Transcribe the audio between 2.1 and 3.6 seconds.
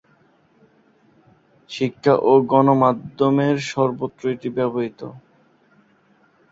ও গণমাধ্যমের